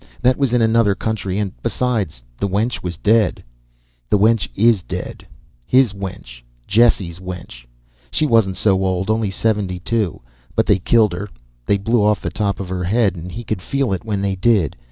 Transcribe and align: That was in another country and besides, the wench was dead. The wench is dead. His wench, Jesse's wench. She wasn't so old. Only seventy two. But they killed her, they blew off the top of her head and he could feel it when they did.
That 0.23 0.35
was 0.35 0.51
in 0.51 0.63
another 0.63 0.95
country 0.95 1.37
and 1.37 1.51
besides, 1.61 2.23
the 2.39 2.47
wench 2.49 2.81
was 2.81 2.97
dead. 2.97 3.43
The 4.09 4.17
wench 4.17 4.47
is 4.55 4.81
dead. 4.81 5.27
His 5.67 5.93
wench, 5.93 6.41
Jesse's 6.65 7.19
wench. 7.19 7.65
She 8.09 8.25
wasn't 8.25 8.57
so 8.57 8.83
old. 8.83 9.11
Only 9.11 9.29
seventy 9.29 9.79
two. 9.79 10.23
But 10.55 10.65
they 10.65 10.79
killed 10.79 11.13
her, 11.13 11.29
they 11.67 11.77
blew 11.77 12.01
off 12.01 12.19
the 12.19 12.31
top 12.31 12.59
of 12.59 12.69
her 12.69 12.85
head 12.85 13.15
and 13.15 13.31
he 13.31 13.43
could 13.43 13.61
feel 13.61 13.93
it 13.93 14.03
when 14.03 14.23
they 14.23 14.35
did. 14.35 14.75